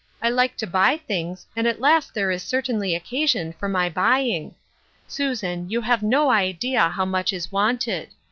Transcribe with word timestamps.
I 0.19 0.29
like 0.31 0.57
to 0.57 0.65
buy 0.65 0.97
things, 0.97 1.45
and 1.55 1.67
at 1.67 1.79
last 1.79 2.15
there 2.15 2.31
is 2.31 2.41
certainly 2.41 2.95
occasion 2.95 3.53
for 3.53 3.69
my 3.69 3.87
buying. 3.87 4.55
Susan, 5.07 5.69
you 5.69 5.81
have 5.81 6.01
no 6.01 6.31
idea 6.31 6.89
how 6.89 7.05
much 7.05 7.31
is 7.31 7.51
wanted. 7.51 8.09